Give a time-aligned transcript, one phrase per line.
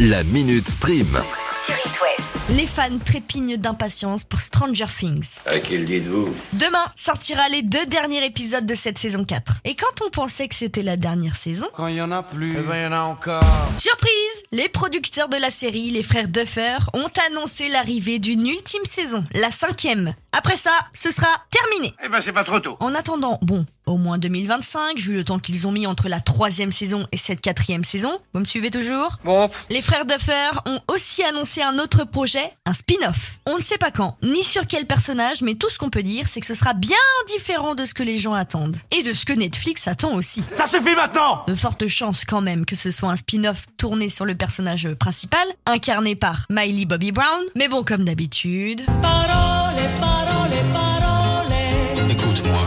[0.00, 1.06] La Minute Stream.
[1.52, 2.32] sur It West.
[2.50, 5.36] Les fans trépignent d'impatience pour Stranger Things.
[5.46, 6.34] À qui le dites-vous?
[6.52, 9.60] Demain sortira les deux derniers épisodes de cette saison 4.
[9.64, 12.56] Et quand on pensait que c'était la dernière saison, Quand il y en a plus,
[12.58, 13.44] eh ben il y en a encore.
[13.78, 19.24] surprise Les producteurs de la série, les frères Duffer, ont annoncé l'arrivée d'une ultime saison,
[19.32, 20.14] la cinquième.
[20.36, 21.94] Après ça, ce sera terminé.
[22.04, 22.76] Eh ben c'est pas trop tôt.
[22.80, 26.72] En attendant, bon, au moins 2025, vu le temps qu'ils ont mis entre la troisième
[26.72, 28.18] saison et cette quatrième saison.
[28.32, 29.18] Vous me suivez toujours?
[29.24, 33.38] Bon, Les frères Duffer ont aussi annoncé un autre projet, un spin-off.
[33.46, 36.28] On ne sait pas quand, ni sur quel personnage, mais tout ce qu'on peut dire,
[36.28, 36.96] c'est que ce sera bien
[37.28, 38.76] différent de ce que les gens attendent.
[38.90, 40.42] Et de ce que Netflix attend aussi.
[40.52, 44.24] Ça suffit maintenant De fortes chances quand même que ce soit un spin-off tourné sur
[44.24, 47.42] le personnage principal, incarné par Miley Bobby Brown.
[47.54, 48.82] Mais bon, comme d'habitude...
[52.10, 52.60] Écoute-moi.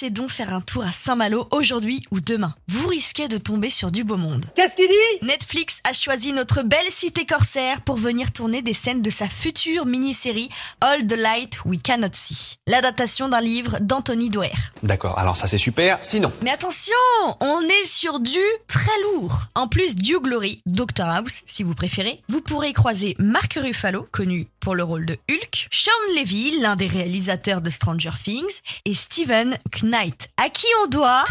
[0.00, 2.54] Passez donc faire un tour à Saint-Malo aujourd'hui ou demain.
[2.68, 4.46] Vous risquez de tomber sur du beau monde.
[4.54, 5.26] Qu'est-ce qu'il dit?
[5.26, 9.84] Netflix a choisi notre belle cité corsaire pour venir tourner des scènes de sa future
[9.84, 10.48] mini-série
[10.80, 14.72] All the Light We Cannot See, l'adaptation d'un livre d'Anthony Doerr.
[14.82, 15.98] D'accord, alors ça c'est super.
[16.00, 16.94] Sinon, Mais attention,
[17.40, 19.48] on est sur du très lourd.
[19.54, 24.48] En plus du Glory, Dr House si vous préférez, vous pourrez croiser Mark Ruffalo, connu
[24.60, 29.58] pour le rôle de Hulk, Sean Levy, l'un des réalisateurs de Stranger Things, et Steven
[29.82, 31.24] Knight, à qui on doit...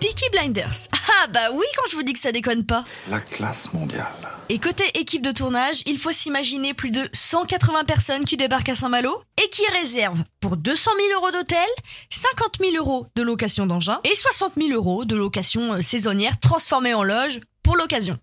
[0.00, 0.88] Peaky Blinders.
[1.18, 2.84] Ah bah oui quand je vous dis que ça déconne pas.
[3.08, 4.06] La classe mondiale.
[4.50, 8.74] Et côté équipe de tournage, il faut s'imaginer plus de 180 personnes qui débarquent à
[8.74, 11.66] Saint-Malo et qui réservent pour 200 000 euros d'hôtel,
[12.10, 16.92] 50 000 euros de location d'engin et 60 000 euros de location euh, saisonnière transformée
[16.92, 18.18] en loge pour l'occasion.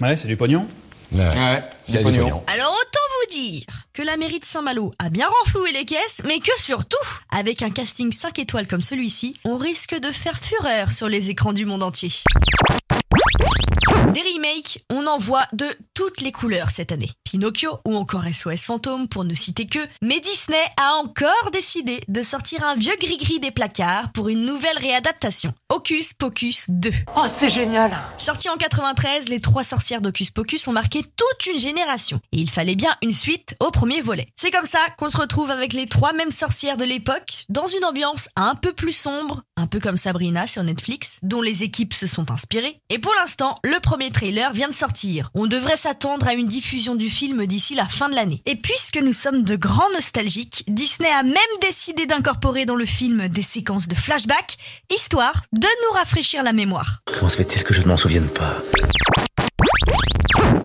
[0.00, 0.66] ouais, c'est du pognon.
[1.12, 2.44] Ouais, du pognon.
[2.46, 6.38] Alors autant vous dire que la mairie de Saint-Malo a bien renfloué les caisses, mais
[6.38, 6.96] que surtout,
[7.30, 11.52] avec un casting 5 étoiles comme celui-ci, on risque de faire fureur sur les écrans
[11.52, 12.10] du monde entier.
[14.12, 15.66] Des remakes, on en voit de
[15.98, 17.10] toutes les couleurs cette année.
[17.24, 22.22] Pinocchio ou encore SOS Fantôme pour ne citer que, mais Disney a encore décidé de
[22.22, 25.52] sortir un vieux gris-gris des placards pour une nouvelle réadaptation.
[25.70, 26.92] Hocus Pocus 2.
[27.16, 31.58] Oh, c'est génial Sorti en 93, les trois sorcières d'Hocus Pocus ont marqué toute une
[31.58, 32.20] génération.
[32.30, 34.28] Et il fallait bien une suite au premier volet.
[34.36, 37.84] C'est comme ça qu'on se retrouve avec les trois mêmes sorcières de l'époque, dans une
[37.84, 42.06] ambiance un peu plus sombre, un peu comme Sabrina sur Netflix, dont les équipes se
[42.06, 42.80] sont inspirées.
[42.88, 45.30] Et pour l'instant, le premier trailer vient de sortir.
[45.34, 48.42] On devrait s'attendre à une diffusion du film d'ici la fin de l'année.
[48.44, 53.26] Et puisque nous sommes de grands nostalgiques, Disney a même décidé d'incorporer dans le film
[53.28, 54.58] des séquences de flashback,
[54.94, 56.98] histoire de nous rafraîchir la mémoire.
[57.06, 58.62] Comment se fait-il que je ne m'en souvienne pas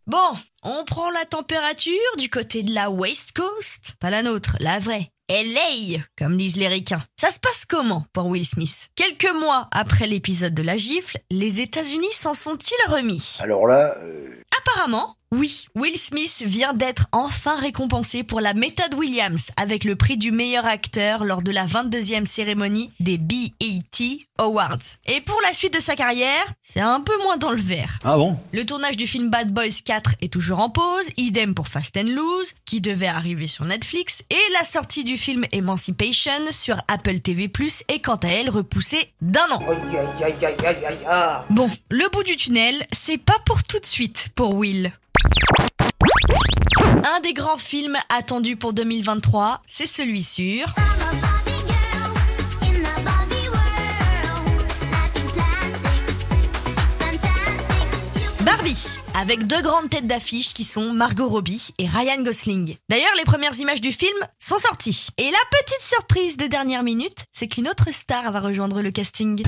[0.07, 4.79] Bon, on prend la température du côté de la West Coast, pas la nôtre, la
[4.79, 5.09] vraie.
[5.29, 7.01] LA, comme disent les ricains.
[7.17, 8.89] Ça se passe comment pour Will Smith?
[8.95, 13.38] Quelques mois après l'épisode de la gifle, les États-Unis s'en sont-ils remis?
[13.39, 14.28] Alors là, euh,
[14.66, 15.66] Apparemment, oui.
[15.75, 20.66] Will Smith vient d'être enfin récompensé pour la méthode Williams avec le prix du meilleur
[20.66, 24.77] acteur lors de la 22e cérémonie des BET Awards.
[25.07, 27.99] Et pour la suite de sa carrière, c'est un peu moins dans le vert.
[28.03, 28.38] Ah bon?
[28.51, 32.09] Le tournage du film Bad Boys 4 est toujours en pause, idem pour Fast and
[32.09, 37.51] Loose, qui devait arriver sur Netflix, et la sortie du film Emancipation sur Apple TV+,
[37.88, 39.63] est quant à elle repoussée d'un an.
[39.67, 41.44] Aïe, aïe, aïe, aïe, aïe, aïe, aïe.
[41.50, 44.91] Bon, le bout du tunnel, c'est pas pour tout de suite pour Will.
[47.06, 50.66] Un des grands films attendus pour 2023, c'est celui sur
[58.41, 62.75] Barbie, avec deux grandes têtes d'affiche qui sont Margot Robbie et Ryan Gosling.
[62.89, 65.07] D'ailleurs, les premières images du film sont sorties.
[65.17, 69.44] Et la petite surprise de dernière minute, c'est qu'une autre star va rejoindre le casting.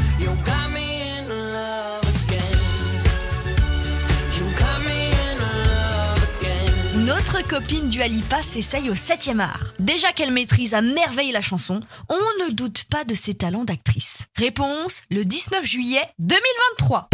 [7.05, 9.73] Notre copine Dua Lipa s'essaye au 7 art.
[9.77, 11.79] Déjà qu'elle maîtrise à merveille la chanson,
[12.09, 14.19] on ne doute pas de ses talents d'actrice.
[14.35, 17.09] Réponse le 19 juillet 2023.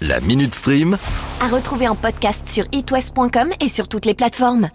[0.00, 0.98] La Minute Stream.
[1.40, 4.68] À retrouver en podcast sur itwest.com et sur toutes les plateformes.